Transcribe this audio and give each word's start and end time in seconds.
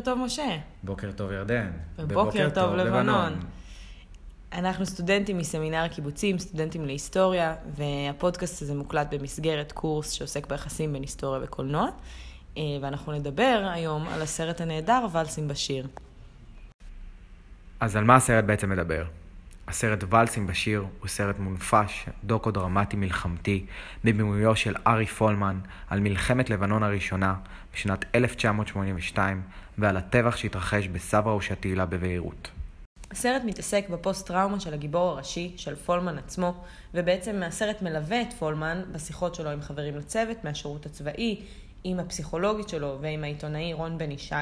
בוקר 0.00 0.12
טוב, 0.12 0.24
משה. 0.24 0.56
בוקר 0.82 1.12
טוב 1.12 1.32
ירדן. 1.32 1.70
ובוקר 1.98 2.48
טוב, 2.54 2.74
לבנון. 2.74 3.40
אנחנו 4.52 4.86
סטודנטים 4.86 5.38
מסמינר 5.38 5.82
הקיבוצים, 5.84 6.38
סטודנטים 6.38 6.84
להיסטוריה, 6.84 7.54
והפודקאסט 7.76 8.62
הזה 8.62 8.74
מוקלט 8.74 9.14
במסגרת 9.14 9.72
קורס 9.72 10.10
שעוסק 10.10 10.46
ביחסים 10.46 10.92
בין 10.92 11.02
היסטוריה 11.02 11.40
וקולנוע. 11.44 11.86
אה, 12.56 12.62
ואנחנו 12.82 13.12
נדבר 13.12 13.68
היום 13.72 14.08
על 14.08 14.22
הסרט 14.22 14.60
הנהדר 14.60 15.06
ולסים 15.12 15.48
בשיר. 15.48 15.86
אז 17.80 17.96
על 17.96 18.04
מה 18.04 18.16
הסרט 18.16 18.44
בעצם 18.44 18.70
מדבר? 18.70 19.04
הסרט 19.68 20.04
ולסים 20.14 20.46
בשיר 20.46 20.84
הוא 21.00 21.08
סרט 21.08 21.38
מונפש, 21.38 22.06
דוקו-דרמטי 22.24 22.96
מלחמתי, 22.96 23.66
בבימויו 24.04 24.56
של 24.56 24.74
ארי 24.86 25.06
פולמן, 25.06 25.60
על 25.88 26.00
מלחמת 26.00 26.50
לבנון 26.50 26.82
הראשונה 26.82 27.34
בשנת 27.74 28.04
1982, 28.14 29.42
ועל 29.80 29.96
הטבח 29.96 30.36
שהתרחש 30.36 30.88
בסברה 30.88 31.36
ושתילה 31.36 31.86
בביירות. 31.86 32.50
הסרט 33.10 33.42
מתעסק 33.44 33.88
בפוסט-טראומה 33.88 34.60
של 34.60 34.74
הגיבור 34.74 35.10
הראשי, 35.10 35.52
של 35.56 35.74
פולמן 35.74 36.18
עצמו, 36.18 36.54
ובעצם 36.94 37.42
הסרט 37.42 37.82
מלווה 37.82 38.22
את 38.22 38.32
פולמן 38.32 38.82
בשיחות 38.92 39.34
שלו 39.34 39.50
עם 39.50 39.62
חברים 39.62 39.96
לצוות 39.96 40.44
מהשירות 40.44 40.86
הצבאי, 40.86 41.40
עם 41.84 42.00
הפסיכולוגית 42.00 42.68
שלו 42.68 42.98
ועם 43.00 43.24
העיתונאי 43.24 43.72
רון 43.72 43.98
בן 43.98 44.10
ישי, 44.10 44.34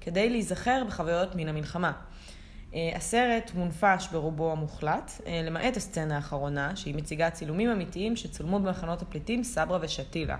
כדי 0.00 0.30
להיזכר 0.30 0.82
בחוויות 0.86 1.34
מן 1.34 1.48
המלחמה. 1.48 1.92
אה, 2.74 2.90
הסרט 2.94 3.50
מונפש 3.54 4.08
ברובו 4.12 4.52
המוחלט, 4.52 5.12
אה, 5.26 5.42
למעט 5.44 5.76
הסצנה 5.76 6.16
האחרונה, 6.16 6.76
שהיא 6.76 6.94
מציגה 6.94 7.30
צילומים 7.30 7.70
אמיתיים 7.70 8.16
שצולמו 8.16 8.60
במחנות 8.60 9.02
הפליטים 9.02 9.44
סברה 9.44 9.78
ושתילה. 9.82 10.36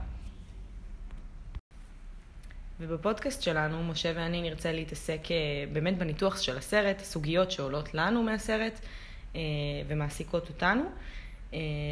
ובפודקאסט 2.81 3.43
שלנו, 3.43 3.85
משה 3.85 4.13
ואני 4.15 4.43
נרצה 4.43 4.73
להתעסק 4.73 5.31
אה, 5.31 5.37
באמת 5.73 5.99
בניתוח 5.99 6.41
של 6.41 6.59
הסרט, 6.59 7.01
הסוגיות 7.01 7.51
שעולות 7.51 7.95
לנו 7.95 8.23
מהסרט 8.23 8.81
ומעסיקות 9.89 10.49
אותנו. 10.49 10.83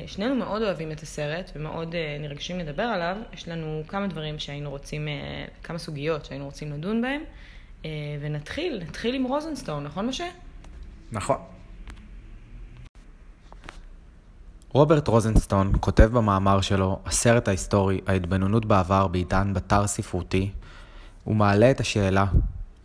שנינו 0.07 0.35
מאוד 0.35 0.63
אוהבים 0.63 0.93
את 0.93 1.01
הסרט 1.01 1.51
ומאוד 1.57 1.95
נרגשים 2.21 2.59
לדבר 2.59 2.83
עליו. 2.83 3.17
יש 3.33 3.49
לנו 3.49 3.83
כמה 3.89 4.07
דברים 4.07 4.39
שהיינו 4.39 4.71
רוצים, 4.71 5.09
כמה 5.63 5.79
סוגיות 5.79 6.25
שהיינו 6.25 6.45
רוצים 6.45 6.73
לדון 6.73 7.03
בהם. 7.03 7.23
ונתחיל, 8.21 8.83
נתחיל 8.89 9.15
עם 9.15 9.25
רוזנסטון, 9.25 9.85
נכון 9.85 10.07
משה? 10.07 10.25
נכון. 11.13 11.37
רוברט 14.77 15.09
רוזנסטון 15.09 15.73
כותב 15.81 16.05
במאמר 16.13 16.61
שלו, 16.61 16.99
הסרט 17.07 17.49
ההיסטורי, 17.49 18.01
ההתבוננות 18.07 18.65
בעבר 18.65 19.07
בעידן 19.07 19.55
בתר 19.55 19.87
ספרותי, 19.87 20.51
הוא 21.27 21.37
מעלה 21.37 21.71
את 21.71 21.81
השאלה, 21.81 22.27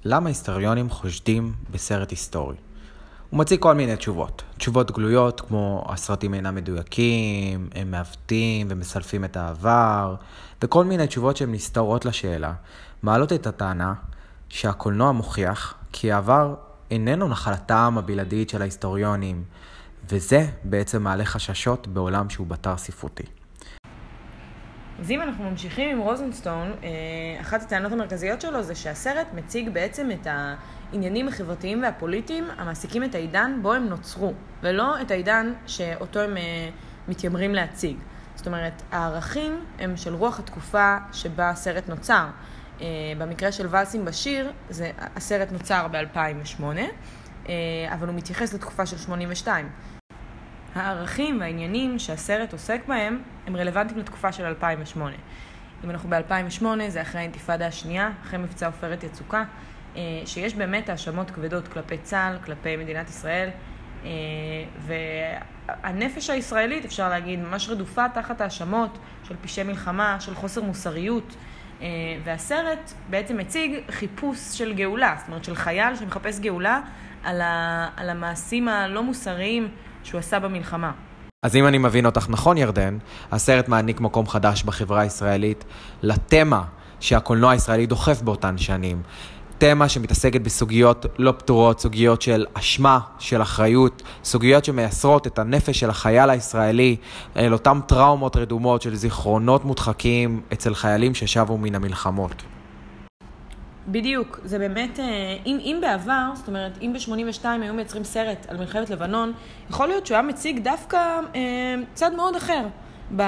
למה 0.05 0.29
היסטוריונים 0.29 0.89
חושדים 0.89 1.53
בסרט 1.71 2.09
היסטורי? 2.09 2.55
הוא 3.29 3.39
מציג 3.39 3.59
כל 3.59 3.73
מיני 3.73 3.95
תשובות. 3.95 4.43
תשובות 4.57 4.91
גלויות 4.91 5.41
כמו 5.41 5.85
הסרטים 5.89 6.33
אינם 6.33 6.55
מדויקים, 6.55 7.69
הם 7.75 7.91
מעוותים 7.91 8.67
ומסלפים 8.69 9.25
את 9.25 9.37
העבר, 9.37 10.15
וכל 10.61 10.85
מיני 10.85 11.07
תשובות 11.07 11.37
שהן 11.37 11.51
נסתרות 11.51 12.05
לשאלה, 12.05 12.53
מעלות 13.03 13.33
את 13.33 13.47
הטענה 13.47 13.93
שהקולנוע 14.49 15.11
מוכיח 15.11 15.75
כי 15.91 16.11
העבר 16.11 16.55
איננו 16.91 17.27
נחלתם 17.27 17.95
הבלעדית 17.97 18.49
של 18.49 18.61
ההיסטוריונים, 18.61 19.43
וזה 20.09 20.47
בעצם 20.63 21.03
מעלה 21.03 21.25
חששות 21.25 21.87
בעולם 21.87 22.29
שהוא 22.29 22.47
בתר 22.47 22.77
ספרותי. 22.77 23.40
אז 25.01 25.11
אם 25.11 25.21
אנחנו 25.21 25.49
ממשיכים 25.49 25.89
עם 25.89 25.99
רוזנסטון, 25.99 26.71
אה, 26.83 27.41
אחת 27.41 27.61
הטענות 27.61 27.91
המרכזיות 27.91 28.41
שלו 28.41 28.63
זה 28.63 28.75
שהסרט 28.75 29.27
מציג 29.33 29.69
בעצם 29.69 30.09
את 30.11 30.27
העניינים 30.27 31.27
החברתיים 31.27 31.83
והפוליטיים 31.83 32.47
המעסיקים 32.57 33.03
את 33.03 33.15
העידן 33.15 33.59
בו 33.61 33.73
הם 33.73 33.89
נוצרו, 33.89 34.33
ולא 34.61 35.01
את 35.01 35.11
העידן 35.11 35.53
שאותו 35.67 36.19
הם 36.19 36.37
אה, 36.37 36.69
מתיימרים 37.07 37.55
להציג. 37.55 37.97
זאת 38.35 38.47
אומרת, 38.47 38.81
הערכים 38.91 39.65
הם 39.79 39.97
של 39.97 40.13
רוח 40.13 40.39
התקופה 40.39 40.97
שבה 41.13 41.49
הסרט 41.49 41.89
נוצר. 41.89 42.27
אה, 42.81 42.87
במקרה 43.17 43.51
של 43.51 43.67
ולסים 43.69 44.05
בשיר, 44.05 44.51
זה, 44.69 44.91
הסרט 44.97 45.51
נוצר 45.51 45.87
ב-2008, 45.91 46.63
אה, 47.49 47.53
אבל 47.93 48.07
הוא 48.07 48.15
מתייחס 48.15 48.53
לתקופה 48.53 48.85
של 48.85 48.97
82. 48.97 49.69
הערכים 50.75 51.39
והעניינים 51.39 51.99
שהסרט 51.99 52.53
עוסק 52.53 52.81
בהם, 52.87 53.21
הם 53.47 53.55
רלוונטיים 53.55 53.99
לתקופה 53.99 54.31
של 54.31 54.45
2008. 54.45 55.15
אם 55.83 55.89
אנחנו 55.89 56.09
ב-2008, 56.09 56.65
זה 56.87 57.01
אחרי 57.01 57.19
האינתיפאדה 57.21 57.67
השנייה, 57.67 58.09
אחרי 58.23 58.39
מבצע 58.39 58.65
עופרת 58.65 59.03
יצוקה, 59.03 59.43
אה, 59.95 60.01
שיש 60.25 60.53
באמת 60.53 60.89
האשמות 60.89 61.31
כבדות 61.31 61.67
כלפי 61.67 61.97
צה"ל, 61.97 62.37
כלפי 62.45 62.77
מדינת 62.77 63.09
ישראל, 63.09 63.49
והנפש 64.87 66.29
הישראלית, 66.29 66.85
אפשר 66.85 67.09
להגיד, 67.09 67.39
ממש 67.39 67.69
רדופה 67.69 68.09
תחת 68.09 68.41
האשמות 68.41 68.97
של 69.23 69.35
פשעי 69.41 69.63
מלחמה, 69.63 70.17
של 70.19 70.35
חוסר 70.35 70.61
מוסריות. 70.61 71.35
אה, 71.81 71.87
והסרט 72.23 72.93
בעצם 73.09 73.37
מציג 73.37 73.79
חיפוש 73.89 74.39
של 74.39 74.73
גאולה, 74.73 75.15
זאת 75.19 75.27
אומרת 75.27 75.43
של 75.43 75.55
חייל 75.55 75.95
שמחפש 75.95 76.39
גאולה 76.39 76.81
על, 77.23 77.41
ה, 77.41 77.87
על 77.97 78.09
המעשים 78.09 78.67
הלא 78.67 79.03
מוסריים 79.03 79.67
שהוא 80.03 80.19
עשה 80.19 80.39
במלחמה. 80.39 80.91
אז 81.43 81.55
אם 81.55 81.67
אני 81.67 81.77
מבין 81.77 82.05
אותך 82.05 82.25
נכון, 82.29 82.57
ירדן, 82.57 82.97
הסרט 83.31 83.67
מעניק 83.67 83.99
מקום 83.99 84.27
חדש 84.27 84.63
בחברה 84.63 85.01
הישראלית 85.01 85.63
לתמה 86.01 86.63
שהקולנוע 86.99 87.51
הישראלי 87.51 87.85
דוחף 87.85 88.21
באותן 88.21 88.57
שנים. 88.57 89.01
תמה 89.57 89.89
שמתעסקת 89.89 90.41
בסוגיות 90.41 91.05
לא 91.17 91.31
פתורות, 91.31 91.79
סוגיות 91.79 92.21
של 92.21 92.45
אשמה, 92.53 92.99
של 93.19 93.41
אחריות, 93.41 94.01
סוגיות 94.23 94.65
שמייסרות 94.65 95.27
את 95.27 95.39
הנפש 95.39 95.79
של 95.79 95.89
החייל 95.89 96.29
הישראלי 96.29 96.95
אל 97.37 97.53
אותם 97.53 97.79
טראומות 97.87 98.35
רדומות 98.35 98.81
של 98.81 98.95
זיכרונות 98.95 99.65
מודחקים 99.65 100.41
אצל 100.53 100.73
חיילים 100.73 101.15
ששבו 101.15 101.57
מן 101.57 101.75
המלחמות. 101.75 102.43
בדיוק, 103.91 104.39
זה 104.43 104.59
באמת, 104.59 104.99
אה, 104.99 105.05
אם, 105.45 105.57
אם 105.59 105.77
בעבר, 105.81 106.31
זאת 106.33 106.47
אומרת, 106.47 106.71
אם 106.81 106.93
ב-82 106.93 107.45
היו 107.61 107.73
מייצרים 107.73 108.03
סרט 108.03 108.45
על 108.49 108.57
מלחמת 108.57 108.89
לבנון, 108.89 109.33
יכול 109.69 109.87
להיות 109.87 110.05
שהוא 110.05 110.15
היה 110.15 110.21
מציג 110.21 110.59
דווקא 110.59 111.19
אה, 111.35 111.75
צד 111.93 112.13
מאוד 112.13 112.35
אחר 112.35 112.67
ב, 113.15 113.21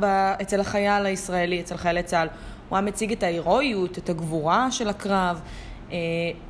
ב, 0.00 0.04
אצל 0.42 0.60
החייל 0.60 1.06
הישראלי, 1.06 1.60
אצל 1.60 1.76
חיילי 1.76 2.02
צה"ל. 2.02 2.28
הוא 2.68 2.76
היה 2.76 2.86
מציג 2.86 3.12
את 3.12 3.22
ההירואיות, 3.22 3.98
את 3.98 4.08
הגבורה 4.08 4.70
של 4.70 4.88
הקרב, 4.88 5.40
אה, 5.92 5.96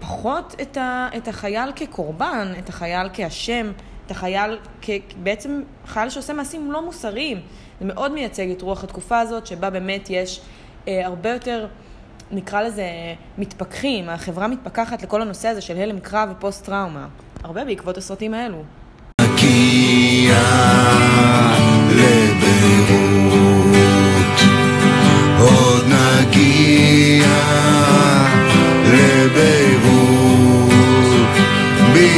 פחות 0.00 0.54
את, 0.62 0.76
ה, 0.76 1.08
את 1.16 1.28
החייל 1.28 1.72
כקורבן, 1.76 2.52
את 2.58 2.68
החייל 2.68 3.08
כאשם, 3.12 3.72
את 4.06 4.10
החייל 4.10 4.58
כ... 4.82 4.90
בעצם 5.22 5.62
חייל 5.86 6.10
שעושה 6.10 6.32
מעשים 6.32 6.72
לא 6.72 6.84
מוסריים. 6.84 7.40
זה 7.80 7.86
מאוד 7.86 8.12
מייצג 8.12 8.50
את 8.50 8.62
רוח 8.62 8.84
התקופה 8.84 9.20
הזאת, 9.20 9.46
שבה 9.46 9.70
באמת 9.70 10.10
יש 10.10 10.40
אה, 10.88 11.06
הרבה 11.06 11.30
יותר, 11.30 11.66
נקרא 12.30 12.62
לזה, 12.62 12.84
מתפכחים. 13.38 14.08
החברה 14.08 14.48
מתפכחת 14.48 15.02
לכל 15.02 15.22
הנושא 15.22 15.48
הזה 15.48 15.60
של 15.60 15.76
הלם 15.76 16.00
קרב 16.00 16.28
ופוסט-טראומה. 16.32 17.06
הרבה 17.44 17.64
בעקבות 17.64 17.96
הסרטים 17.96 18.34
האלו. 18.34 18.62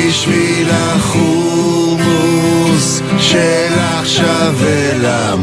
בשביל 0.09 0.71
החומוס 0.71 2.09
של 3.19 3.73
עכשיו 3.79 4.55
ולמות 4.59 5.38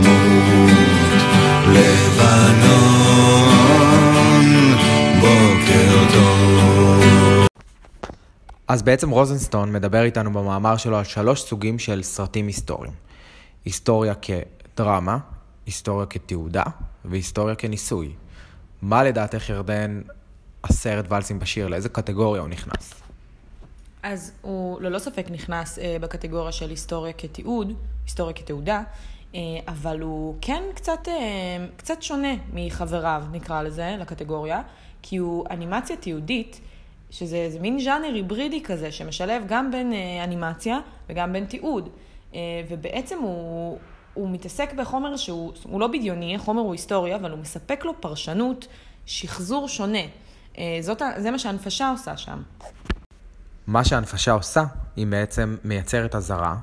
אז 8.68 8.84
בעצם 8.84 9.10
רוזנסטון 9.10 9.72
מדבר 9.72 10.04
איתנו 10.04 10.34
במאמר 10.34 10.78
שלו 10.78 10.98
על 10.98 11.04
שלוש 11.04 11.44
סוגים 11.44 11.80
של 11.80 12.04
סרטים 12.04 12.48
היסטוריים. 12.48 12.94
היסטוריה 13.66 14.14
כדרמה, 14.16 15.18
היסטוריה 15.66 16.06
כתעודה 16.06 16.64
והיסטוריה 17.06 17.56
כניסוי. 17.56 18.14
מה 18.82 19.04
לדעתך 19.04 19.50
ירדן 19.50 20.02
הסרט 20.64 21.12
ולסים 21.12 21.40
בשיר, 21.40 21.68
לאיזה 21.68 21.90
קטגוריה 21.90 22.42
הוא 22.42 22.50
נכנס? 22.50 22.94
אז 24.04 24.32
הוא 24.42 24.82
ללא 24.82 25.00
ספק 25.00 25.26
נכנס 25.30 25.80
אה, 25.80 25.98
בקטגוריה 26.02 26.52
של 26.52 26.70
היסטוריה 26.70 27.14
כתיעוד, 27.14 27.74
היסטוריה 28.06 28.34
כתעודה, 28.34 28.84
אה, 29.36 29.40
אבל 29.68 30.02
הוא 30.02 30.36
כן 30.42 30.64
קצת, 30.76 31.08
אה, 31.08 31.66
קצת 31.78 32.02
שונה 32.02 32.34
מחבריו, 32.54 33.24
נקרא 33.32 33.62
לזה, 33.62 33.96
לקטגוריה, 34.00 34.62
כי 35.02 35.18
הוא 35.18 35.46
אנימציה 35.52 35.98
תיעודית, 35.98 36.62
שזה 37.20 37.58
מין 37.62 37.80
ז'אנר 37.80 38.14
היברידי 38.14 38.64
כזה, 38.64 38.92
שמשלב 38.92 39.44
גם 39.48 39.72
בין 39.72 39.94
אה, 39.94 40.24
אנימציה 40.24 40.80
וגם 41.10 41.34
בין 41.34 41.46
תיעוד. 41.46 41.90
אה, 42.34 42.40
ובעצם 42.70 43.20
הוא, 43.20 43.78
הוא 44.14 44.30
מתעסק 44.30 44.74
בחומר 44.74 45.18
שהוא 45.18 45.54
הוא 45.64 45.80
לא 45.80 45.88
בדיוני, 45.88 46.36
החומר 46.36 46.62
הוא 46.62 46.72
היסטוריה, 46.72 47.16
אבל 47.16 47.32
הוא 47.32 47.40
מספק 47.40 47.86
לו 47.86 48.02
פרשנות, 48.02 48.68
שחזור 49.06 49.68
שונה. 49.68 50.00
אה, 50.58 50.78
זאת, 50.82 51.02
זה 51.18 51.32
מה 51.32 51.40
שהנפשה 51.40 51.90
עושה 51.90 52.18
שם. 52.18 52.42
מה 53.68 53.86
שההנפשה 53.86 54.32
עושה, 54.32 54.64
היא 54.96 55.08
בעצם 55.08 55.58
מייצרת 55.64 56.16
אזהרה, 56.16 56.56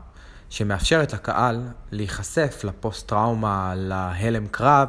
שמאפשרת 0.50 1.12
לקהל 1.12 1.60
להיחשף 1.93 2.64
לפוסט-טראומה, 2.64 3.72
להלם 3.76 4.46
קרב, 4.46 4.88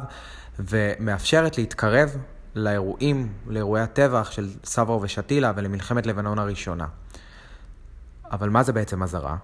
ומאפשרת 0.58 1.58
להתקרב 1.58 2.16
לאירועים, 2.54 3.32
לאירועי 3.46 3.82
הטבח 3.82 4.30
של 4.30 4.48
סברו 4.64 5.02
ושתילה 5.02 5.52
ולמלחמת 5.56 6.06
לבנון 6.06 6.38
הראשונה. 6.38 6.86
אבל 8.30 8.48
מה 8.50 8.62
זה 8.62 8.72
בעצם 8.72 9.02
אזהרה? 9.02 9.36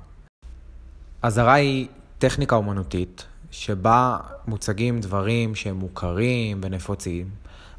אזהרה 1.22 1.54
היא 1.54 1.88
טכניקה 2.18 2.56
אומנותית, 2.56 3.26
שבה 3.50 4.18
מוצגים 4.46 5.00
דברים 5.00 5.54
שהם 5.54 5.76
מוכרים 5.76 6.60
ונפוצים, 6.64 7.30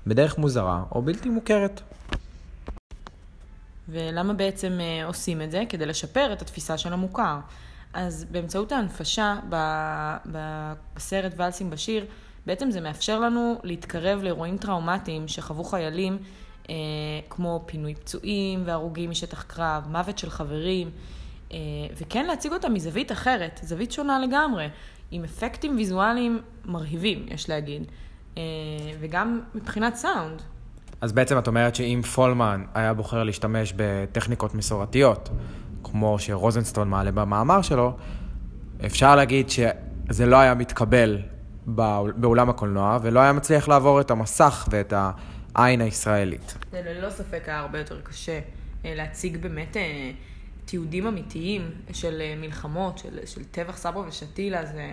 בדרך 0.08 0.38
מוזרה 0.38 0.84
או 0.92 1.02
בלתי 1.02 1.30
מוכרת. 1.30 1.82
ולמה 3.90 4.34
בעצם 4.34 4.78
אה, 4.80 5.06
עושים 5.06 5.42
את 5.42 5.52
זה? 5.52 5.64
כדי 5.70 5.86
לשפר 5.86 6.34
את 6.34 6.42
התפיסה 6.42 6.78
של 6.78 6.94
המוכר. 6.94 7.40
אז 7.94 8.26
באמצעות 8.32 8.72
ההנפשה 8.72 9.36
בסרט 10.26 11.34
ואלסים 11.36 11.70
בשיר, 11.70 12.06
בעצם 12.46 12.72
זה 12.72 12.82
מאפשר 12.82 13.20
לנו 13.20 13.60
להתקרב 13.64 14.24
לאירועים 14.24 14.58
טראומטיים 14.58 15.28
שחוו 15.28 15.64
חיילים, 15.64 16.18
אה, 16.70 16.76
כמו 17.30 17.64
פינוי 17.66 17.96
פצועים 17.96 18.64
והרוגים 18.66 19.10
משטח 19.10 19.44
קרב, 19.44 19.88
מוות 19.90 20.18
של 20.18 20.30
חברים, 20.30 20.90
אה, 21.52 21.58
וכן 21.98 22.26
להציג 22.26 22.54
אותם 22.54 22.74
מזווית 22.74 23.12
אחרת, 23.12 23.60
זווית 23.64 23.92
שונה 23.92 24.20
לגמרי, 24.20 24.68
עם 25.12 25.24
אפקטים 25.24 25.76
ויזואליים 25.76 26.42
מרהיבים, 26.66 27.26
יש 27.32 27.50
להגיד, 27.50 27.84
אה, 28.38 28.42
וגם 29.00 29.42
מבחינת 29.56 29.96
סאונד. 29.96 30.42
אז 31.02 31.12
בעצם 31.12 31.38
את 31.38 31.48
אומרת 31.48 31.76
שאם 31.76 32.02
פולמן 32.16 32.64
היה 32.74 32.94
בוחר 32.94 33.24
להשתמש 33.24 33.74
בטכניקות 33.76 34.56
מסורתיות, 34.56 35.30
כמו 35.84 36.20
שרוזנסטון 36.20 36.90
מעלה 36.90 37.12
במאמר 37.12 37.62
שלו, 37.62 37.94
אפשר 38.86 39.16
להגיד 39.16 39.50
שזה 39.50 40.26
לא 40.26 40.36
היה 40.36 40.54
מתקבל 40.54 41.22
באולם 42.16 42.50
הקולנוע, 42.50 43.00
ולא 43.02 43.20
היה 43.20 43.34
מצליח 43.34 43.68
לעבור 43.68 44.02
את 44.02 44.12
המסך 44.12 44.68
ואת 44.72 44.94
העין 45.56 45.82
הישראלית. 45.82 46.58
זה 46.72 46.82
ללא 46.86 47.10
ספק 47.10 47.44
היה 47.46 47.60
הרבה 47.60 47.80
יותר 47.80 48.02
קשה 48.02 48.40
אה, 48.86 48.96
להציג 48.96 49.38
באמת 49.38 49.78
אה, 49.78 50.12
תיעודים 50.66 51.08
אמיתיים 51.08 51.72
של 51.94 52.22
אה, 52.22 52.36
מלחמות, 52.38 52.98
של, 52.98 53.20
של 53.26 53.44
טבח 53.44 53.78
סברה 53.78 54.08
ושתילה, 54.08 54.66
זה... 54.66 54.92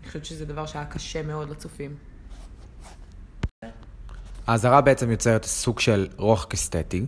אני 0.00 0.08
חושבת 0.08 0.24
שזה 0.24 0.46
דבר 0.46 0.66
שהיה 0.66 0.84
קשה 0.84 1.22
מאוד 1.22 1.50
לצופים. 1.50 1.94
האזהרה 4.46 4.80
בעצם 4.80 5.10
יוצרת 5.10 5.44
סוג 5.44 5.80
של 5.80 6.08
רוחק 6.16 6.54
אסתטי, 6.54 7.04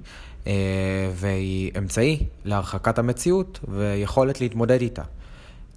והיא 1.12 1.72
אמצעי 1.78 2.26
להרחקת 2.44 2.98
המציאות 2.98 3.60
ויכולת 3.68 4.40
להתמודד 4.40 4.80
איתה. 4.80 5.02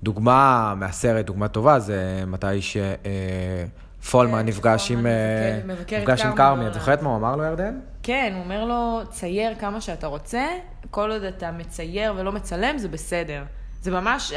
דוגמה 0.05 0.73
מהסרט, 0.77 1.25
דוגמה 1.25 1.47
טובה, 1.47 1.79
זה 1.79 2.23
מתי 2.27 2.47
שפולמן 2.61 4.39
כן, 4.39 4.45
נפגש 4.45 4.87
שפולמן 4.87 4.99
עם, 4.99 5.07
אה, 5.07 5.75
מבקר 5.75 5.95
את 5.95 6.01
נפגש 6.01 6.21
עם 6.21 6.35
כרמי. 6.35 6.67
את. 6.67 6.73
זוכרת 6.73 7.01
מה 7.01 7.09
הוא 7.09 7.17
אמר 7.17 7.35
לו, 7.35 7.43
ירדן? 7.43 7.79
כן, 8.03 8.31
הוא 8.35 8.43
אומר 8.43 8.65
לו, 8.65 9.01
צייר 9.09 9.55
כמה 9.59 9.81
שאתה 9.81 10.07
רוצה, 10.07 10.47
כל 10.91 11.11
עוד 11.11 11.23
אתה 11.23 11.51
מצייר 11.51 12.13
ולא 12.17 12.31
מצלם, 12.31 12.77
זה 12.77 12.87
בסדר. 12.87 13.43
זה 13.81 13.91
ממש 13.91 14.33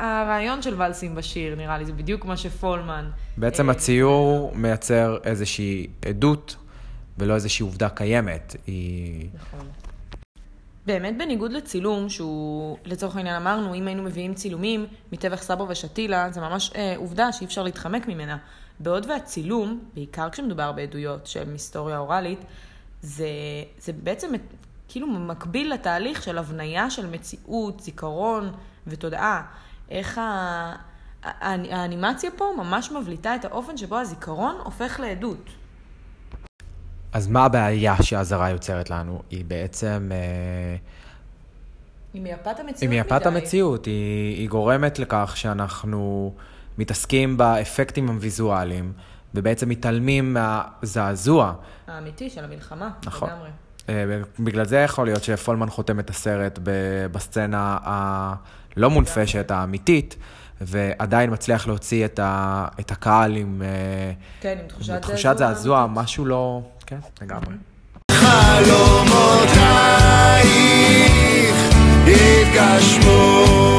הרעיון 0.00 0.62
של 0.62 0.82
ולסים 0.82 1.14
בשיר, 1.14 1.56
נראה 1.56 1.78
לי, 1.78 1.84
זה 1.84 1.92
בדיוק 1.92 2.24
מה 2.24 2.36
שפולמן. 2.36 3.10
בעצם 3.36 3.70
אה, 3.70 3.74
הציור 3.74 4.52
מייצר 4.54 5.18
איזושהי 5.24 5.86
עדות 6.08 6.56
ולא 7.18 7.34
איזושהי 7.34 7.62
עובדה 7.64 7.88
קיימת. 7.88 8.56
היא... 8.66 9.28
נכון. 9.34 9.66
באמת 10.90 11.18
בניגוד 11.18 11.52
לצילום, 11.52 12.08
שהוא, 12.08 12.78
לצורך 12.84 13.16
העניין 13.16 13.36
אמרנו, 13.36 13.74
אם 13.74 13.86
היינו 13.86 14.02
מביאים 14.02 14.34
צילומים 14.34 14.86
מטבח 15.12 15.42
סבו 15.42 15.68
ושתילה, 15.68 16.30
זה 16.30 16.40
ממש 16.40 16.72
אה, 16.76 16.94
עובדה 16.96 17.32
שאי 17.32 17.46
אפשר 17.46 17.62
להתחמק 17.62 18.08
ממנה. 18.08 18.36
בעוד 18.80 19.06
והצילום, 19.08 19.80
בעיקר 19.94 20.30
כשמדובר 20.30 20.72
בעדויות 20.72 21.26
של 21.26 21.50
היסטוריה 21.52 21.98
אוראלית, 21.98 22.44
זה, 23.02 23.28
זה 23.78 23.92
בעצם 23.92 24.32
כאילו 24.88 25.06
מקביל 25.06 25.72
לתהליך 25.72 26.22
של 26.22 26.38
הבניה 26.38 26.90
של 26.90 27.06
מציאות, 27.06 27.80
זיכרון 27.80 28.52
ותודעה. 28.86 29.42
איך. 29.90 30.18
ה- 30.18 30.76
האנימציה 31.22 32.30
פה 32.36 32.52
ממש 32.56 32.92
מבליטה 32.92 33.34
את 33.34 33.44
האופן 33.44 33.76
שבו 33.76 33.98
הזיכרון 33.98 34.56
הופך 34.64 35.00
לעדות. 35.00 35.50
אז 37.12 37.28
מה 37.28 37.44
הבעיה 37.44 38.02
שהאזהרה 38.02 38.50
יוצרת 38.50 38.90
לנו? 38.90 39.22
היא 39.30 39.44
בעצם... 39.44 40.10
אה, 40.12 40.76
היא 42.12 42.22
מייפת 42.22 42.58
המציאות 42.58 42.80
היא 42.80 42.88
מייפת 42.88 43.26
מדי. 43.26 43.28
המציאות, 43.28 43.86
היא, 43.86 44.36
היא 44.36 44.48
גורמת 44.48 44.98
לכך 44.98 45.32
שאנחנו 45.36 46.32
מתעסקים 46.78 47.36
באפקטים 47.36 48.08
הוויזואליים, 48.08 48.92
ובעצם 49.34 49.68
מתעלמים 49.68 50.34
מהזעזוע. 50.34 51.52
האמיתי 51.86 52.30
של 52.30 52.44
המלחמה, 52.44 52.90
נכון. 53.06 53.28
לגמרי. 53.28 53.48
אה, 53.88 54.20
בגלל 54.40 54.64
זה 54.64 54.76
יכול 54.76 55.06
להיות 55.06 55.24
שפולמן 55.24 55.70
חותם 55.70 56.00
את 56.00 56.10
הסרט 56.10 56.58
בסצנה 57.12 57.78
הלא 57.82 58.90
מונפשת, 58.90 59.50
האמיתית, 59.50 60.16
ועדיין 60.60 61.32
מצליח 61.32 61.66
להוציא 61.66 62.04
את, 62.04 62.18
ה, 62.18 62.66
את 62.80 62.90
הקהל 62.90 63.36
עם 63.36 63.62
אה, 63.64 64.12
כן, 64.40 64.58
עם 64.60 64.68
תחושת. 64.68 65.02
תחושת 65.02 65.34
זעזוע, 65.38 65.86
משהו 65.90 66.24
לא... 66.24 66.62
כן, 66.90 66.98
לגמרי. 67.22 67.54
חלומותייך 68.12 68.76
יתגשמו 72.06 73.69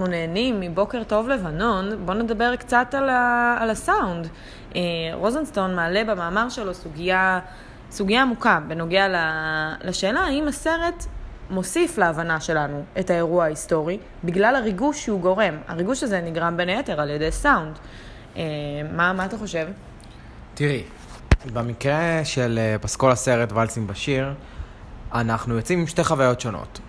אנחנו 0.00 0.12
נהנים 0.12 0.60
מבוקר 0.60 1.04
טוב 1.04 1.28
לבנון, 1.28 2.06
בואו 2.06 2.16
נדבר 2.16 2.56
קצת 2.56 2.94
על, 2.98 3.08
ה, 3.08 3.56
על 3.60 3.70
הסאונד. 3.70 4.28
אה, 4.76 4.80
רוזנסטון 5.14 5.74
מעלה 5.74 6.04
במאמר 6.04 6.48
שלו 6.48 6.74
סוגיה, 6.74 7.40
סוגיה 7.90 8.22
עמוקה 8.22 8.60
בנוגע 8.68 9.06
לשאלה 9.84 10.20
האם 10.20 10.48
הסרט 10.48 11.06
מוסיף 11.50 11.98
להבנה 11.98 12.40
שלנו 12.40 12.82
את 12.98 13.10
האירוע 13.10 13.44
ההיסטורי, 13.44 13.98
בגלל 14.24 14.56
הריגוש 14.56 15.04
שהוא 15.04 15.20
גורם. 15.20 15.54
הריגוש 15.68 16.02
הזה 16.02 16.20
נגרם 16.20 16.56
בין 16.56 16.68
היתר 16.68 17.00
על 17.00 17.10
ידי 17.10 17.32
סאונד. 17.32 17.78
אה, 18.36 18.42
מה, 18.92 19.12
מה 19.12 19.24
אתה 19.24 19.38
חושב? 19.38 19.68
תראי, 20.54 20.82
במקרה 21.52 22.20
של 22.24 22.58
אה, 22.58 22.78
פסקול 22.80 23.10
הסרט 23.10 23.52
ולסים 23.52 23.86
בשיר, 23.86 24.34
אנחנו 25.14 25.56
יוצאים 25.56 25.78
עם 25.78 25.86
שתי 25.86 26.04
חוויות 26.04 26.40
שונות. 26.40 26.80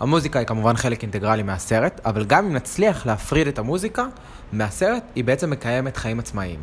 המוזיקה 0.00 0.38
היא 0.38 0.46
כמובן 0.46 0.76
חלק 0.76 1.02
אינטגרלי 1.02 1.42
מהסרט, 1.42 2.00
אבל 2.04 2.24
גם 2.24 2.46
אם 2.46 2.52
נצליח 2.52 3.06
להפריד 3.06 3.46
את 3.46 3.58
המוזיקה 3.58 4.06
מהסרט, 4.52 5.02
היא 5.14 5.24
בעצם 5.24 5.50
מקיימת 5.50 5.96
חיים 5.96 6.18
עצמאיים. 6.18 6.60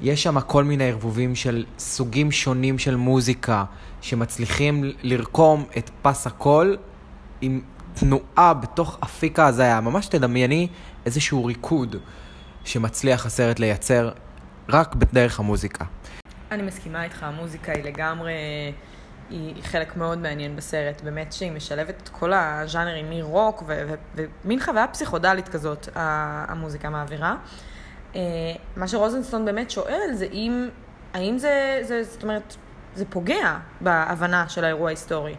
יש 0.00 0.22
שם 0.22 0.40
כל 0.40 0.64
מיני 0.64 0.88
ערבובים 0.88 1.34
של 1.34 1.64
סוגים 1.78 2.30
שונים 2.30 2.78
של 2.78 2.96
מוזיקה, 2.96 3.64
שמצליחים 4.00 4.92
לרקום 5.02 5.64
את 5.78 5.90
פס 6.02 6.26
הקול 6.26 6.76
עם 7.40 7.60
תנועה 7.94 8.54
בתוך 8.54 8.98
אפיק 9.04 9.38
ההזיה. 9.38 9.80
ממש 9.80 10.06
תדמייני 10.06 10.68
איזשהו 11.06 11.44
ריקוד 11.44 11.96
שמצליח 12.64 13.26
הסרט 13.26 13.58
לייצר 13.58 14.10
רק 14.68 14.94
בדרך 14.94 15.40
המוזיקה. 15.40 15.84
אני 16.50 16.62
מסכימה 16.62 17.04
איתך, 17.04 17.22
המוזיקה 17.22 17.72
היא 17.72 17.84
לגמרי, 17.84 18.32
היא 19.32 19.62
חלק 19.62 19.96
מאוד 19.96 20.18
מעניין 20.18 20.56
בסרט. 20.56 21.00
באמת 21.00 21.32
שהיא 21.32 21.52
משלבת 21.52 21.94
את 22.02 22.08
כל 22.08 22.32
הז'אנרים 22.32 23.10
מרוק 23.10 23.62
ומין 24.16 24.60
חוויה 24.60 24.86
פסיכודלית 24.88 25.48
כזאת, 25.48 25.88
המוזיקה 25.94 26.90
מעבירה. 26.90 27.36
אה, 28.16 28.20
מה 28.76 28.88
שרוזנסטון 28.88 29.44
באמת 29.44 29.70
שואל 29.70 30.10
זה 30.12 30.26
אם, 30.32 30.68
האם 31.14 31.38
זה, 31.38 31.80
זה, 31.82 32.04
זאת 32.04 32.22
אומרת, 32.22 32.56
זה 32.94 33.04
פוגע 33.04 33.58
בהבנה 33.80 34.48
של 34.48 34.64
האירוע 34.64 34.86
ההיסטורי. 34.88 35.34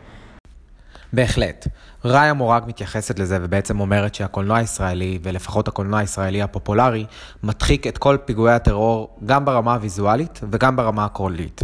בהחלט. 1.14 1.68
ראיה 2.06 2.34
מורג 2.34 2.64
מתייחסת 2.68 3.20
לזה 3.20 3.38
ובעצם 3.42 3.80
אומרת 3.80 4.16
שהקולנוע 4.16 4.58
הישראלי, 4.58 5.20
ולפחות 5.22 5.68
הקולנוע 5.68 6.00
הישראלי 6.00 6.42
הפופולרי, 6.42 7.06
מדחיק 7.44 7.88
את 7.88 7.98
כל 7.98 8.18
פיגועי 8.26 8.54
הטרור 8.54 9.18
גם 9.26 9.46
ברמה 9.46 9.74
הוויזואלית 9.74 10.40
וגם 10.52 10.76
ברמה 10.76 11.06
הקולית. 11.06 11.62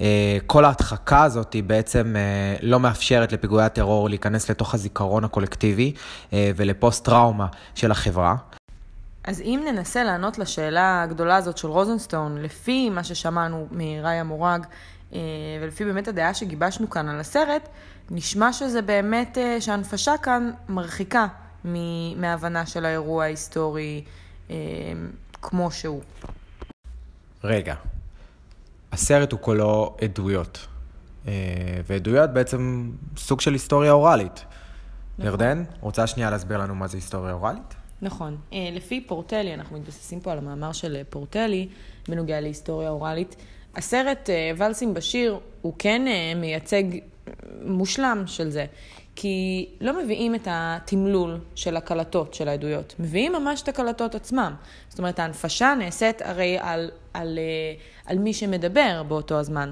אה, 0.00 0.38
כל 0.46 0.64
ההדחקה 0.64 1.22
הזאת 1.22 1.52
היא 1.52 1.62
בעצם 1.62 2.14
אה, 2.16 2.56
לא 2.62 2.80
מאפשרת 2.80 3.32
לפיגועי 3.32 3.64
הטרור 3.64 4.08
להיכנס 4.08 4.50
לתוך 4.50 4.74
הזיכרון 4.74 5.24
הקולקטיבי 5.24 5.92
אה, 6.32 6.50
ולפוסט-טראומה 6.56 7.46
של 7.74 7.90
החברה. 7.90 8.36
אז 9.24 9.40
אם 9.40 9.62
ננסה 9.66 10.04
לענות 10.04 10.38
לשאלה 10.38 11.02
הגדולה 11.02 11.36
הזאת 11.36 11.58
של 11.58 11.68
רוזנסטון, 11.68 12.42
לפי 12.42 12.90
מה 12.90 13.04
ששמענו 13.04 13.66
מראיה 13.70 14.24
מורג, 14.24 14.66
ולפי 15.62 15.84
באמת 15.84 16.08
הדעה 16.08 16.34
שגיבשנו 16.34 16.90
כאן 16.90 17.08
על 17.08 17.20
הסרט, 17.20 17.68
נשמע 18.10 18.52
שזה 18.52 18.82
באמת, 18.82 19.38
שההנפשה 19.60 20.12
כאן 20.22 20.50
מרחיקה 20.68 21.26
מההבנה 22.16 22.66
של 22.66 22.84
האירוע 22.84 23.24
ההיסטורי 23.24 24.04
כמו 25.42 25.70
שהוא. 25.70 26.02
רגע, 27.44 27.74
הסרט 28.92 29.32
הוא 29.32 29.40
כולו 29.40 29.96
עדויות. 30.00 30.66
אה, 31.28 31.32
ועדויות 31.86 32.30
בעצם 32.30 32.90
סוג 33.16 33.40
של 33.40 33.52
היסטוריה 33.52 33.92
אוראלית. 33.92 34.44
נכון. 35.18 35.26
ירדן, 35.30 35.64
רוצה 35.80 36.06
שנייה 36.06 36.30
להסביר 36.30 36.58
לנו 36.58 36.74
מה 36.74 36.86
זה 36.86 36.96
היסטוריה 36.96 37.32
אוראלית? 37.32 37.74
נכון. 38.02 38.36
אה, 38.52 38.68
לפי 38.72 39.00
פורטלי, 39.00 39.54
אנחנו 39.54 39.78
מתבססים 39.78 40.20
פה 40.20 40.32
על 40.32 40.38
המאמר 40.38 40.72
של 40.72 41.02
פורטלי 41.10 41.68
בנוגע 42.08 42.40
להיסטוריה 42.40 42.90
אוראלית. 42.90 43.36
הסרט 43.74 44.30
אה, 44.30 44.50
ולסים 44.56 44.94
בשיר 44.94 45.38
הוא 45.62 45.72
כן 45.78 46.02
מייצג 46.36 46.84
מושלם 47.64 48.22
של 48.26 48.50
זה. 48.50 48.66
כי 49.16 49.68
לא 49.80 50.02
מביאים 50.02 50.34
את 50.34 50.48
התמלול 50.50 51.40
של 51.54 51.76
הקלטות 51.76 52.34
של 52.34 52.48
העדויות, 52.48 52.94
מביאים 52.98 53.32
ממש 53.32 53.62
את 53.62 53.68
הקלטות 53.68 54.14
עצמם. 54.14 54.54
זאת 54.88 54.98
אומרת, 54.98 55.18
ההנפשה 55.18 55.74
נעשית 55.78 56.22
הרי 56.22 56.58
על, 56.60 56.90
על, 57.14 57.38
אה, 57.38 57.74
על 58.06 58.18
מי 58.18 58.34
שמדבר 58.34 59.02
באותו 59.08 59.38
הזמן. 59.38 59.70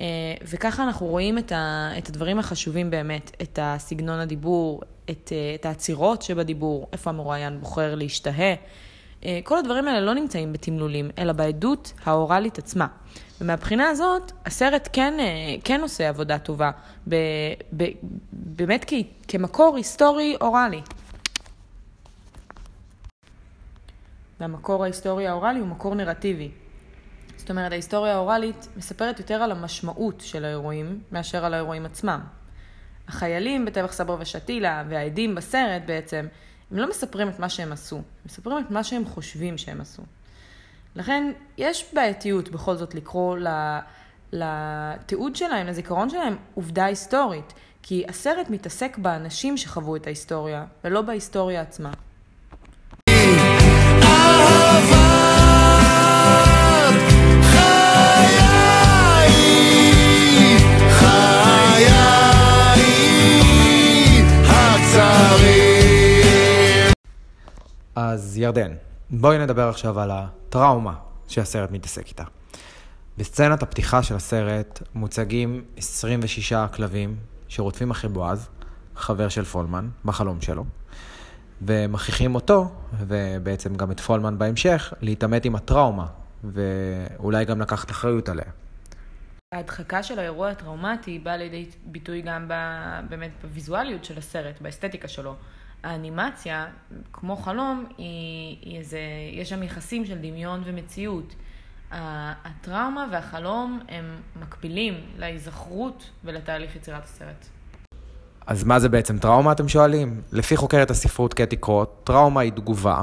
אה, 0.00 0.04
וככה 0.42 0.84
אנחנו 0.84 1.06
רואים 1.06 1.38
את, 1.38 1.52
ה, 1.52 1.90
את 1.98 2.08
הדברים 2.08 2.38
החשובים 2.38 2.90
באמת, 2.90 3.30
את 3.42 3.58
הסגנון 3.62 4.18
הדיבור, 4.18 4.80
את, 5.10 5.32
אה, 5.32 5.54
את 5.54 5.66
העצירות 5.66 6.22
שבדיבור, 6.22 6.88
איפה 6.92 7.10
המרואיין 7.10 7.60
בוחר 7.60 7.94
להשתהה. 7.94 8.54
כל 9.44 9.58
הדברים 9.58 9.88
האלה 9.88 10.00
לא 10.00 10.14
נמצאים 10.14 10.52
בתמלולים, 10.52 11.10
אלא 11.18 11.32
בעדות 11.32 11.92
האוראלית 12.04 12.58
עצמה. 12.58 12.86
ומהבחינה 13.40 13.88
הזאת, 13.88 14.32
הסרט 14.46 14.88
כן, 14.92 15.14
אה, 15.20 15.26
כן 15.64 15.80
עושה 15.80 16.08
עבודה 16.08 16.38
טובה, 16.38 16.70
ב, 17.08 17.14
ב, 17.76 17.84
באמת 18.32 18.84
כ, 18.86 18.92
כמקור 19.28 19.76
היסטורי 19.76 20.36
אוראלי. 20.40 20.80
והמקור 24.40 24.82
ההיסטורי 24.82 25.26
האוראלי 25.26 25.60
הוא 25.60 25.68
מקור 25.68 25.94
נרטיבי. 25.94 26.50
זאת 27.36 27.50
אומרת, 27.50 27.72
ההיסטוריה 27.72 28.14
האוראלית 28.14 28.68
מספרת 28.76 29.18
יותר 29.18 29.34
על 29.34 29.52
המשמעות 29.52 30.20
של 30.20 30.44
האירועים 30.44 31.00
מאשר 31.12 31.44
על 31.44 31.54
האירועים 31.54 31.86
עצמם. 31.86 32.20
החיילים 33.08 33.64
בטבח 33.64 33.92
סברה 33.92 34.16
ושתילה 34.20 34.84
והעדים 34.88 35.34
בסרט 35.34 35.82
בעצם, 35.86 36.26
הם 36.72 36.78
לא 36.78 36.90
מספרים 36.90 37.28
את 37.28 37.38
מה 37.38 37.48
שהם 37.48 37.72
עשו, 37.72 37.96
הם 37.96 38.02
מספרים 38.26 38.58
את 38.58 38.70
מה 38.70 38.84
שהם 38.84 39.04
חושבים 39.04 39.58
שהם 39.58 39.80
עשו. 39.80 40.02
לכן 40.96 41.32
יש 41.58 41.94
בעייתיות 41.94 42.48
בכל 42.48 42.76
זאת 42.76 42.94
לקרוא 42.94 43.36
לתיעוד 44.32 45.36
שלהם, 45.36 45.66
לזיכרון 45.66 46.10
שלהם, 46.10 46.36
עובדה 46.54 46.84
היסטורית. 46.84 47.52
כי 47.82 48.04
הסרט 48.08 48.50
מתעסק 48.50 48.98
באנשים 48.98 49.56
שחוו 49.56 49.96
את 49.96 50.06
ההיסטוריה, 50.06 50.64
ולא 50.84 51.02
בהיסטוריה 51.02 51.60
עצמה. 51.60 51.92
אז 68.12 68.38
ירדן, 68.38 68.74
בואי 69.10 69.38
נדבר 69.38 69.68
עכשיו 69.68 70.00
על 70.00 70.10
הטראומה 70.10 70.94
שהסרט 71.28 71.70
מתעסק 71.70 72.08
איתה. 72.08 72.24
בסצנת 73.18 73.62
הפתיחה 73.62 74.02
של 74.02 74.14
הסרט 74.14 74.82
מוצגים 74.94 75.64
26 75.76 76.52
כלבים 76.52 77.16
שרודפים 77.48 77.90
אחרי 77.90 78.10
בועז, 78.10 78.48
חבר 78.96 79.28
של 79.28 79.44
פולמן, 79.44 79.88
בחלום 80.04 80.40
שלו, 80.40 80.64
ומכריחים 81.62 82.34
אותו, 82.34 82.72
ובעצם 82.98 83.74
גם 83.74 83.90
את 83.90 84.00
פולמן 84.00 84.38
בהמשך, 84.38 84.92
להתעמת 85.00 85.44
עם 85.44 85.54
הטראומה, 85.54 86.06
ואולי 86.44 87.44
גם 87.44 87.60
לקחת 87.60 87.90
אחריות 87.90 88.28
עליה. 88.28 88.50
ההדחקה 89.54 90.02
של 90.02 90.18
האירוע 90.18 90.50
הטראומטי 90.50 91.18
באה 91.18 91.36
לידי 91.36 91.66
ביטוי 91.84 92.22
גם 92.22 92.48
ב, 92.48 92.54
באמת 93.08 93.30
בוויזואליות 93.42 94.04
של 94.04 94.18
הסרט, 94.18 94.60
באסתטיקה 94.60 95.08
שלו. 95.08 95.34
האנימציה, 95.84 96.66
כמו 97.12 97.36
חלום, 97.36 97.84
היא, 97.98 98.56
היא 98.62 98.78
איזה, 98.78 98.98
יש 99.32 99.48
שם 99.48 99.62
יחסים 99.62 100.04
של 100.04 100.18
דמיון 100.18 100.62
ומציאות. 100.64 101.34
הטראומה 102.44 103.06
והחלום 103.12 103.80
הם 103.88 104.04
מקבילים 104.42 104.94
להיזכרות 105.18 106.10
ולתהליך 106.24 106.76
יצירת 106.76 107.04
הסרט. 107.04 107.46
אז 108.46 108.64
מה 108.64 108.80
זה 108.80 108.88
בעצם 108.88 109.18
טראומה, 109.18 109.52
אתם 109.52 109.68
שואלים? 109.68 110.20
לפי 110.32 110.56
חוקרת 110.56 110.90
הספרות 110.90 111.34
קטי 111.34 111.56
קרוט, 111.56 111.88
טראומה 112.04 112.40
היא 112.40 112.52
תגובה, 112.52 113.02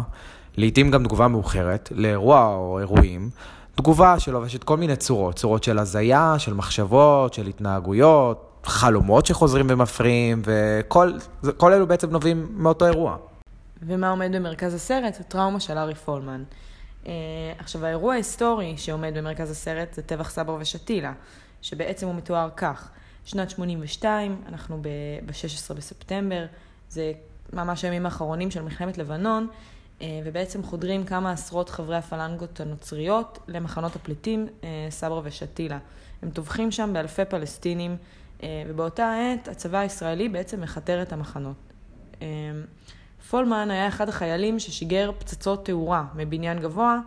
לעתים 0.57 0.91
גם 0.91 1.03
תגובה 1.03 1.27
מאוחרת, 1.27 1.91
לאירוע 1.95 2.55
או 2.55 2.79
אירועים, 2.79 3.29
תגובה 3.75 4.19
שלובשת 4.19 4.63
כל 4.63 4.77
מיני 4.77 4.95
צורות, 4.95 5.35
צורות 5.35 5.63
של 5.63 5.79
הזיה, 5.79 6.35
של 6.37 6.53
מחשבות, 6.53 7.33
של 7.33 7.47
התנהגויות, 7.47 8.48
חלומות 8.63 9.25
שחוזרים 9.25 9.65
ומפריעים, 9.69 10.41
וכל 10.45 11.73
אלו 11.73 11.87
בעצם 11.87 12.09
נובעים 12.09 12.47
מאותו 12.51 12.85
אירוע. 12.85 13.17
ומה 13.81 14.09
עומד 14.09 14.35
במרכז 14.35 14.73
הסרט? 14.73 15.19
הטראומה 15.19 15.59
של 15.59 15.77
ארי 15.77 15.95
פולמן. 15.95 16.43
Uh, 17.03 17.07
עכשיו, 17.57 17.85
האירוע 17.85 18.13
ההיסטורי 18.13 18.77
שעומד 18.77 19.17
במרכז 19.17 19.51
הסרט 19.51 19.93
זה 19.93 20.01
טבח 20.01 20.29
סבר 20.29 20.57
ושתילה, 20.59 21.13
שבעצם 21.61 22.07
הוא 22.07 22.15
מתואר 22.15 22.49
כך. 22.55 22.89
שנת 23.25 23.49
82, 23.49 24.41
אנחנו 24.47 24.81
ב-16 24.81 25.73
בספטמבר, 25.73 26.45
זה 26.89 27.11
ממש 27.53 27.85
הימים 27.85 28.05
האחרונים 28.05 28.51
של 28.51 28.61
מלחמת 28.61 28.97
לבנון, 28.97 29.47
uh, 29.99 30.03
ובעצם 30.25 30.63
חודרים 30.63 31.05
כמה 31.05 31.31
עשרות 31.31 31.69
חברי 31.69 31.97
הפלנגות 31.97 32.59
הנוצריות 32.59 33.39
למחנות 33.47 33.95
הפליטים 33.95 34.47
uh, 34.47 34.63
סברה 34.89 35.21
ושתילה. 35.23 35.77
הם 36.21 36.29
טובחים 36.29 36.71
שם 36.71 36.89
באלפי 36.93 37.25
פלסטינים. 37.25 37.97
אה, 38.43 38.63
ובאותה 38.67 39.13
עת 39.13 39.47
הצבא 39.47 39.77
הישראלי 39.77 40.29
בעצם 40.29 40.61
מכתר 40.61 41.01
את 41.01 41.13
המחנות. 41.13 41.55
אה, 42.21 42.27
פולמן 43.29 43.71
היה 43.71 43.87
אחד 43.87 44.09
החיילים 44.09 44.59
ששיגר 44.59 45.11
פצצות 45.19 45.65
תאורה 45.65 46.05
מבניין 46.15 46.59
גבוה, 46.59 46.99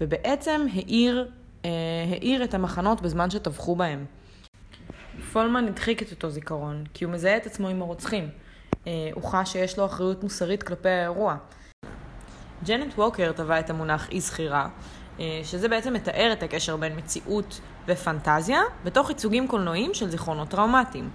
ובעצם 0.00 0.66
העיר, 0.72 1.30
אה, 1.64 1.70
העיר 2.10 2.44
את 2.44 2.54
המחנות 2.54 3.00
בזמן 3.00 3.30
שטבחו 3.30 3.76
בהם. 3.76 4.04
פולמן 5.32 5.66
הדחיק 5.68 6.02
את 6.02 6.10
אותו 6.10 6.30
זיכרון, 6.30 6.84
כי 6.94 7.04
הוא 7.04 7.12
מזהה 7.12 7.36
את 7.36 7.46
עצמו 7.46 7.68
עם 7.68 7.82
הרוצחים. 7.82 8.28
הוא 9.14 9.22
חש 9.22 9.52
שיש 9.52 9.78
לו 9.78 9.86
אחריות 9.86 10.22
מוסרית 10.22 10.62
כלפי 10.62 10.88
האירוע. 10.88 11.36
ג'נט 12.64 12.94
ווקר 12.98 13.32
טבע 13.32 13.60
את 13.60 13.70
המונח 13.70 14.10
אי 14.10 14.20
זכירה, 14.20 14.68
שזה 15.44 15.68
בעצם 15.68 15.92
מתאר 15.92 16.30
את 16.32 16.42
הקשר 16.42 16.76
בין 16.76 16.96
מציאות 16.96 17.60
ופנטזיה 17.88 18.60
בתוך 18.84 19.10
ייצוגים 19.10 19.48
קולנועיים 19.48 19.94
של 19.94 20.10
זיכרונות 20.10 20.48
טראומטיים. 20.48 21.10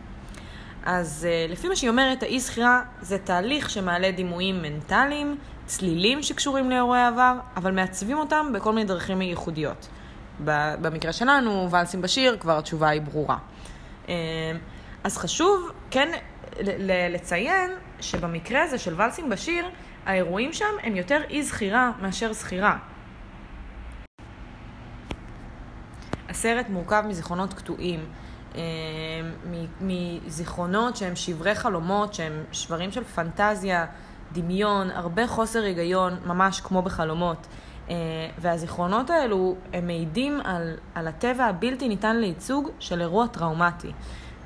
אז 0.86 1.28
אה, 1.30 1.46
לפי 1.50 1.68
מה 1.68 1.76
שהיא 1.76 1.90
אומרת, 1.90 2.24
האי 2.24 2.40
זכירה 2.40 2.82
זה 3.02 3.18
תהליך 3.18 3.70
שמעלה 3.70 4.12
דימויים 4.12 4.62
מנטליים, 4.62 5.38
צלילים 5.66 6.24
שקשורים 6.24 6.70
לאירועי 6.70 7.04
עבר, 7.04 7.34
אבל 7.58 7.72
מעצבים 7.72 8.18
אותם 8.18 8.52
בכל 8.54 8.74
מיני 8.74 8.88
דרכים 8.88 9.22
ייחודיות. 9.22 9.88
במקרה 10.82 11.14
שלנו, 11.14 11.68
ואלסים 11.72 12.02
בשיר, 12.02 12.38
כבר 12.40 12.58
התשובה 12.58 12.90
היא 12.90 13.02
ברורה. 13.02 13.38
אה, 14.10 14.14
אז 15.04 15.18
חשוב 15.18 15.72
כן 15.92 16.12
לציין 17.10 17.72
שבמקרה 18.02 18.64
הזה 18.64 18.78
של 18.78 18.94
ואלסים 18.98 19.30
בשיר, 19.30 19.66
האירועים 20.06 20.54
שם 20.54 20.74
הם 20.84 20.96
יותר 20.96 21.22
אי 21.30 21.44
זכירה 21.44 21.92
מאשר 22.02 22.34
זכירה. 22.34 22.78
הסרט 26.46 26.70
מורכב 26.70 27.04
מזיכרונות 27.08 27.54
קטועים, 27.54 28.00
אה, 28.56 28.62
מזיכרונות 29.82 30.96
שהם 30.96 31.16
שברי 31.16 31.56
חלומות, 31.56 32.14
שהם 32.14 32.44
שברים 32.52 32.92
של 32.92 33.04
פנטזיה, 33.04 33.86
דמיון, 34.34 34.92
הרבה 34.92 35.28
חוסר 35.28 35.64
היגיון, 35.64 36.14
ממש 36.26 36.62
כמו 36.62 36.82
בחלומות. 36.82 37.48
אה, 37.90 37.96
והזיכרונות 38.38 39.10
האלו, 39.10 39.56
הם 39.74 39.88
מעידים 39.88 40.42
על, 40.44 40.74
על 40.96 41.08
הטבע 41.08 41.46
הבלתי 41.46 41.88
ניתן 41.88 42.16
לייצוג 42.16 42.70
של 42.80 43.02
אירוע 43.02 43.28
טראומטי. 43.28 43.92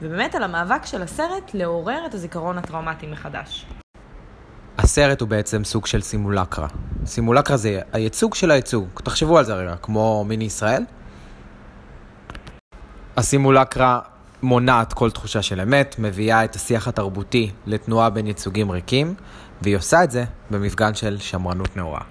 ובאמת 0.02 0.36
על 0.36 0.44
המאבק 0.44 0.86
של 0.86 1.02
הסרט 1.02 1.52
לעורר 1.54 2.06
את 2.06 2.14
הזיכרון 2.14 2.58
הטראומטי 2.58 3.08
מחדש. 3.08 3.66
הסרט 4.78 5.22
הוא 5.22 5.30
בעצם 5.30 5.64
סוג 5.64 5.86
של 5.86 6.02
סימולקרה. 6.02 6.68
סימולקרה 7.06 7.58
זה 7.58 7.82
הייצוג 7.94 8.36
של 8.36 8.52
הייצוג. 8.52 8.88
תחשבו 9.04 9.38
על 9.38 9.44
זה 9.46 9.54
רגע, 9.54 9.76
כמו 9.76 10.26
מיני 10.28 10.44
ישראל. 10.44 10.84
הסימולקרה 13.20 14.00
מונעת 14.44 14.94
כל 14.94 15.12
תחושה 15.12 15.42
של 15.42 15.62
אמת, 15.62 15.96
מביאה 16.00 16.44
את 16.44 16.56
השיח 16.56 16.88
התרבותי 16.88 17.52
לתנועה 17.68 18.10
בין 18.10 18.28
ייצוגים 18.28 18.72
ריקים, 18.72 19.14
והיא 19.62 19.78
עושה 19.78 20.04
את 20.04 20.12
זה 20.12 20.24
במפגן 20.52 20.96
של 20.96 21.18
שמרנות 21.18 21.78
נאורה. 21.78 22.02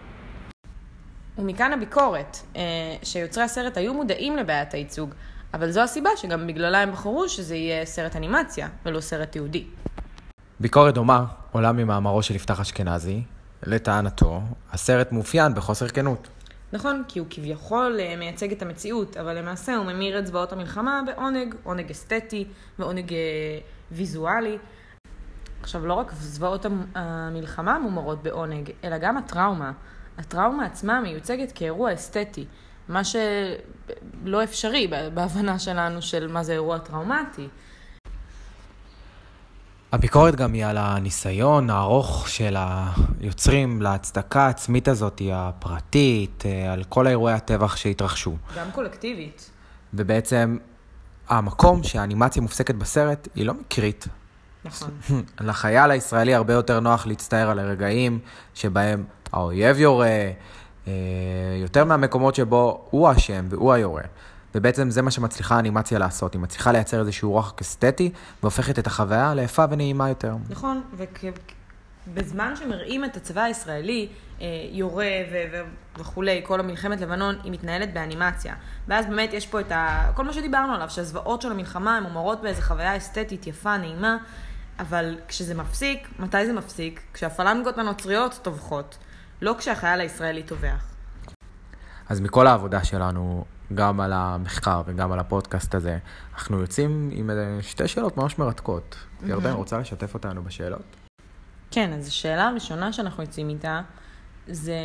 ומכאן 1.39 1.73
הביקורת, 1.73 2.37
אה, 2.57 2.63
שיוצרי 3.03 3.45
הסרט 3.45 3.77
היו 3.77 3.95
מודעים 3.95 4.37
לבעיית 4.37 4.75
הייצוג, 4.75 5.15
אבל 5.55 5.71
זו 5.71 5.81
הסיבה 5.81 6.11
שגם 6.17 6.47
בגללה 6.47 6.83
הם 6.83 6.93
בחרו 6.93 7.29
שזה 7.29 7.57
יהיה 7.57 7.87
סרט 7.87 8.17
אנימציה, 8.17 8.69
ולא 8.87 9.01
סרט 9.01 9.33
תיעודי. 9.33 9.65
ביקורת 10.61 10.95
דומה 10.95 11.25
עולה 11.53 11.73
ממאמרו 11.73 12.23
של 12.23 12.35
יפתח 12.35 12.61
אשכנזי. 12.61 13.23
לטענתו, 13.67 14.43
הסרט 14.73 15.13
מאופיין 15.13 15.55
בחוסר 15.55 15.89
כנות. 15.89 16.29
נכון, 16.73 17.03
כי 17.09 17.19
הוא 17.19 17.27
כביכול 17.31 17.97
אה, 18.01 18.17
מייצג 18.17 18.53
את 18.53 18.63
המציאות, 18.63 19.17
אבל 19.17 19.39
למעשה 19.39 19.77
הוא 19.77 19.87
ממיר 19.87 20.19
את 20.19 20.27
זוועות 20.27 20.53
המלחמה 20.53 21.01
בעונג, 21.07 21.55
עונג 21.63 21.91
אסתטי 21.91 22.45
ועונג 22.79 23.13
אה, 23.13 23.19
ויזואלי. 23.93 24.59
עכשיו, 25.63 25.87
לא 25.87 25.95
רק 25.95 26.13
זוועות 26.13 26.65
המ- 26.65 26.87
המלחמה 26.95 27.79
מומרות 27.79 28.23
בעונג, 28.23 28.71
אלא 28.85 28.99
גם 28.99 29.17
הטראומה. 29.17 29.73
הטראומה 30.19 30.67
עצמה 30.67 31.01
מיוצגת 31.01 31.53
כאירוע 31.53 31.95
אסתטי, 31.95 32.45
מה 32.89 33.03
שלא 33.05 34.45
אפשרי 34.45 34.87
בהבנה 35.15 35.59
שלנו 35.59 36.03
של 36.03 36.29
מה 36.33 36.43
זה 36.43 36.53
אירוע 36.53 36.79
טראומטי. 36.79 37.49
הביקורת 39.93 40.35
גם 40.35 40.53
היא 40.53 40.67
על 40.67 40.77
הניסיון 40.77 41.71
הארוך 41.71 42.29
של 42.29 42.57
היוצרים 43.21 43.83
להצדקה 43.83 44.43
העצמית 44.47 44.89
הזאת, 44.89 45.23
הפרטית, 45.33 46.45
אה, 46.47 46.73
על 46.73 46.85
כל 46.85 47.07
אירועי 47.07 47.35
הטבח 47.35 47.77
שהתרחשו. 47.77 48.37
גם 48.57 48.71
קולקטיבית. 48.71 49.51
ובעצם 49.95 50.57
המקום 51.29 51.83
שהאנימציה 51.83 52.43
מופסקת 52.43 52.75
בסרט 52.75 53.29
היא 53.35 53.47
לא 53.47 53.55
מקרית. 53.55 54.07
נכון. 54.65 54.91
לחייל 55.41 55.91
הישראלי 55.91 56.35
הרבה 56.35 56.53
יותר 56.53 56.81
נוח 56.81 57.07
להצטער 57.07 57.51
על 57.51 57.59
הרגעים 57.59 58.19
שבהם 58.55 59.05
האויב 59.33 59.79
יורה, 59.79 60.31
אה, 60.87 60.93
יותר 61.63 61.85
מהמקומות 61.85 62.35
שבו 62.35 62.87
הוא 62.91 63.09
האשם 63.09 63.47
והוא 63.51 63.73
היורה. 63.73 64.03
ובעצם 64.55 64.91
זה 64.91 65.03
מה 65.03 65.11
שמצליחה 65.11 65.57
האנימציה 65.57 65.99
לעשות, 65.99 66.35
היא 66.35 66.41
מצליחה 66.41 66.73
לייצר 66.73 67.01
איזשהו 67.01 67.31
רוח 67.31 67.55
אסתטי 67.61 68.11
והופכת 68.43 68.79
את 68.79 68.87
החוויה 68.87 69.35
ליפה 69.35 69.65
ונעימה 69.71 70.09
יותר. 70.09 70.37
נכון, 70.51 70.83
ובזמן 72.09 72.57
שמראים 72.57 73.05
את 73.05 73.17
הצבא 73.17 73.43
הישראלי 73.43 74.09
אה, 74.41 74.47
יורה 74.71 75.07
ו- 75.33 75.45
ו- 75.53 76.01
וכולי, 76.01 76.41
כל 76.45 76.61
המלחמת 76.61 77.01
לבנון, 77.01 77.35
היא 77.45 77.53
מתנהלת 77.53 77.95
באנימציה. 77.95 78.55
ואז 78.89 79.07
באמת 79.07 79.33
יש 79.33 79.47
פה 79.47 79.61
את 79.61 79.73
ה... 79.73 80.11
כל 80.15 80.25
מה 80.25 80.33
שדיברנו 80.33 80.75
עליו, 80.75 80.91
שהזוועות 80.91 81.43
של 81.43 81.51
המלחמה 81.51 81.97
הן 81.97 82.03
מומרות 82.03 82.43
באיזו 82.43 82.63
חוויה 82.63 82.97
אסתטית 82.97 83.47
יפה, 83.47 83.77
נעימה, 83.77 84.17
אבל 84.79 85.19
כשזה 85.29 85.55
מפסיק, 85.55 86.09
מתי 86.19 86.47
זה 86.47 86.53
מפסיק? 86.53 87.01
כשהפלנגות 87.15 87.79
הנוצריות 87.79 88.39
טובחות, 88.43 88.99
לא 89.43 89.55
כשהחייל 89.59 90.01
הישראלי 90.01 90.43
טובח. 90.43 90.85
אז 92.09 92.21
מכל 92.21 92.47
העבודה 92.47 92.85
שלנו, 92.85 93.45
גם 93.75 94.01
על 94.01 94.13
המחקר 94.13 94.83
וגם 94.87 95.13
על 95.13 95.19
הפודקאסט 95.19 95.75
הזה, 95.75 95.99
אנחנו 96.35 96.61
יוצאים 96.61 97.11
עם 97.13 97.31
שתי 97.61 97.89
שאלות 97.89 98.17
ממש 98.17 98.39
מרתקות. 98.39 98.97
ירדן, 99.27 99.53
רוצה 99.53 99.79
לשתף 99.79 100.15
אותנו 100.15 100.43
בשאלות? 100.43 100.97
כן, 101.71 101.93
אז 101.93 102.09
השאלה 102.09 102.49
הראשונה 102.49 102.93
שאנחנו 102.93 103.23
יוצאים 103.23 103.49
איתה, 103.49 103.81
זה 104.47 104.77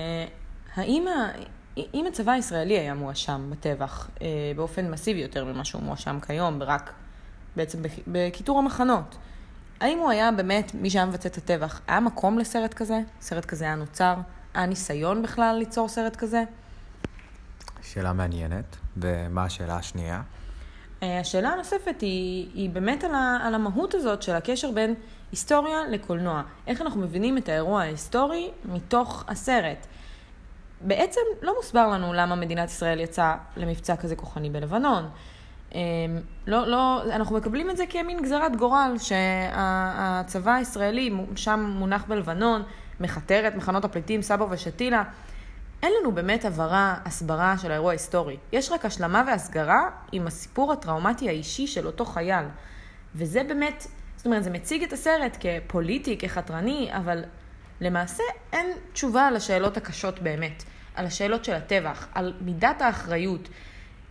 האם 0.76 1.08
ה... 1.08 1.32
אם 1.78 2.06
הצבא 2.08 2.32
הישראלי 2.32 2.80
היה 2.80 2.94
מואשם 2.94 3.50
בטבח 3.50 4.10
אה, 4.22 4.28
באופן 4.56 4.92
מסיבי 4.92 5.20
יותר 5.20 5.46
ממה 5.46 5.66
שהוא 5.66 5.84
מואשם 5.84 6.20
כיום, 6.28 6.64
רק 6.64 6.94
בעצם 7.56 7.80
בכיתור 8.08 8.60
המחנות, 8.60 9.18
האם 9.80 10.00
הוא 10.00 10.10
היה 10.10 10.32
באמת 10.32 10.72
מי 10.76 10.90
שהיה 10.90 11.06
מבצע 11.06 11.30
את 11.30 11.38
הטבח? 11.38 11.82
היה 11.88 12.00
מקום 12.00 12.40
לסרט 12.40 12.74
כזה? 12.74 13.00
סרט 13.22 13.46
כזה 13.46 13.66
היה 13.66 13.76
נוצר? 13.76 14.16
היה 14.54 14.66
ניסיון 14.66 15.24
בכלל 15.24 15.56
ליצור 15.60 15.88
סרט 15.88 16.16
כזה? 16.16 16.44
שאלה 17.94 18.14
מעניינת. 18.14 18.78
ומה 18.98 19.44
השאלה 19.44 19.76
השנייה? 19.78 20.22
אה, 21.04 21.20
השאלה 21.20 21.50
הנוספת 21.50 22.02
היא, 22.02 22.50
היא 22.54 22.70
באמת 22.70 23.04
על, 23.04 23.16
ה, 23.16 23.38
על 23.44 23.56
המהות 23.56 23.94
הזאת 23.94 24.22
של 24.22 24.36
הקשר 24.36 24.72
בין 24.72 24.94
היסטוריה 25.32 25.78
לקולנוע. 25.90 26.42
איך 26.68 26.82
אנחנו 26.82 27.02
מבינים 27.02 27.38
את 27.38 27.50
האירוע 27.50 27.82
ההיסטורי 27.82 28.52
מתוך 28.66 29.24
הסרט. 29.28 29.88
בעצם 30.82 31.22
לא 31.42 31.54
מוסבר 31.58 31.88
לנו 31.88 32.14
למה 32.14 32.36
מדינת 32.36 32.70
ישראל 32.70 33.00
יצאה 33.00 33.36
למבצע 33.58 33.96
כזה 33.96 34.16
כוחני 34.16 34.50
בלבנון. 34.50 35.10
אה, 35.76 35.80
לא, 36.48 36.68
לא, 36.68 37.04
אנחנו 37.04 37.38
מקבלים 37.38 37.70
את 37.70 37.78
זה 37.78 37.84
כמין 37.90 38.22
גזרת 38.22 38.56
גורל, 38.56 38.96
שהצבא 39.00 40.54
הישראלי 40.54 41.12
שם 41.36 41.76
מונח 41.80 42.06
בלבנון, 42.08 42.64
מכתר 43.00 43.48
את 43.48 43.56
מחנות 43.56 43.86
הפליטים 43.86 44.22
סבו 44.22 44.48
ושתילה. 44.50 45.04
אין 45.84 45.94
לנו 46.00 46.12
באמת 46.12 46.46
הבהרה, 46.46 46.96
הסברה 47.06 47.58
של 47.58 47.72
האירוע 47.72 47.90
ההיסטורי. 47.90 48.38
יש 48.52 48.72
רק 48.72 48.86
השלמה 48.86 49.24
והסגרה 49.28 49.90
עם 50.12 50.28
הסיפור 50.28 50.74
הטראומטי 50.74 51.30
האישי 51.30 51.68
של 51.68 51.88
אותו 51.88 52.06
חייל. 52.06 52.46
וזה 53.16 53.44
באמת, 53.44 53.88
זאת 54.16 54.26
אומרת, 54.26 54.44
זה 54.44 54.50
מציג 54.50 54.84
את 54.84 54.94
הסרט 54.94 55.38
כפוליטי, 55.40 56.18
כחתרני, 56.18 56.90
אבל 56.98 57.24
למעשה 57.82 58.24
אין 58.54 58.68
תשובה 58.94 59.28
על 59.28 59.36
השאלות 59.36 59.78
הקשות 59.78 60.20
באמת. 60.20 60.64
על 60.96 61.06
השאלות 61.06 61.46
של 61.46 61.54
הטבח, 61.54 62.08
על 62.14 62.34
מידת 62.42 62.82
האחריות. 62.82 63.50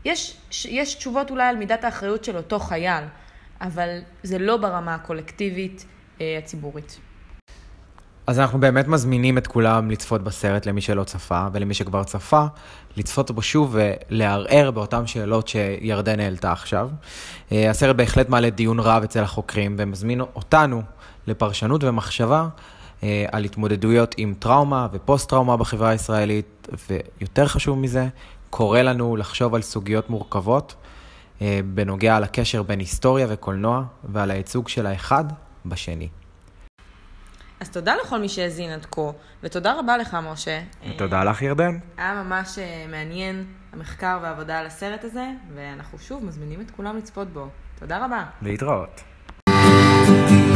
יש, 0.04 0.36
יש 0.64 0.94
תשובות 0.94 1.30
אולי 1.30 1.48
על 1.48 1.56
מידת 1.56 1.84
האחריות 1.84 2.24
של 2.24 2.36
אותו 2.36 2.58
חייל, 2.58 3.04
אבל 3.60 3.98
זה 4.22 4.38
לא 4.38 4.56
ברמה 4.56 4.94
הקולקטיבית 4.94 5.86
אה, 6.20 6.38
הציבורית. 6.38 6.98
אז 8.26 8.38
אנחנו 8.38 8.60
באמת 8.60 8.88
מזמינים 8.88 9.38
את 9.38 9.46
כולם 9.46 9.90
לצפות 9.90 10.22
בסרט 10.24 10.66
למי 10.66 10.80
שלא 10.80 11.04
צפה, 11.04 11.46
ולמי 11.52 11.74
שכבר 11.74 12.04
צפה, 12.04 12.44
לצפות 12.96 13.30
בו 13.30 13.42
שוב 13.42 13.76
ולערער 13.76 14.70
באותן 14.70 15.06
שאלות 15.06 15.48
שירדן 15.48 16.20
העלתה 16.20 16.52
עכשיו. 16.52 16.90
אה, 17.52 17.70
הסרט 17.70 17.96
בהחלט 17.96 18.28
מעלה 18.28 18.50
דיון 18.50 18.80
רב 18.80 19.02
אצל 19.02 19.22
החוקרים, 19.22 19.76
ומזמין 19.78 20.20
אותנו 20.20 20.82
לפרשנות 21.26 21.84
ומחשבה 21.84 22.48
אה, 23.02 23.26
על 23.32 23.44
התמודדויות 23.44 24.14
עם 24.18 24.34
טראומה 24.38 24.88
ופוסט-טראומה 24.92 25.56
בחברה 25.56 25.88
הישראלית, 25.88 26.68
ויותר 26.88 27.46
חשוב 27.46 27.78
מזה, 27.78 28.08
קורא 28.50 28.80
לנו 28.80 29.16
לחשוב 29.16 29.54
על 29.54 29.62
סוגיות 29.62 30.10
מורכבות 30.10 30.74
אה, 31.42 31.60
בנוגע 31.74 32.20
לקשר 32.20 32.62
בין 32.62 32.78
היסטוריה 32.78 33.26
וקולנוע, 33.28 33.82
ועל 34.04 34.30
הייצוג 34.30 34.68
של 34.68 34.86
האחד 34.86 35.24
בשני. 35.66 36.08
אז 37.62 37.70
תודה 37.70 37.94
לכל 38.04 38.18
מי 38.18 38.28
שהאזין 38.28 38.70
עד 38.70 38.86
כה, 38.90 39.10
ותודה 39.42 39.74
רבה 39.78 39.96
לך, 39.96 40.16
משה. 40.32 40.60
תודה 40.98 41.24
לך, 41.24 41.42
ירדן. 41.42 41.78
היה 41.96 42.22
ממש 42.22 42.58
אה, 42.58 42.84
מעניין 42.90 43.44
המחקר 43.72 44.18
והעבודה 44.22 44.58
על 44.58 44.66
הסרט 44.66 45.04
הזה, 45.04 45.24
ואנחנו 45.54 45.98
שוב 45.98 46.24
מזמינים 46.24 46.60
את 46.60 46.70
כולם 46.70 46.96
לצפות 46.96 47.28
בו. 47.28 47.48
תודה 47.78 48.04
רבה. 48.04 48.24
להתראות. 48.42 49.00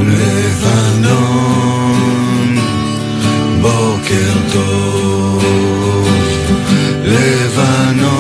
לבנון, 0.00 1.36
בוקר 3.62 4.32
טוב. 4.52 5.44
לבנון, 7.04 8.15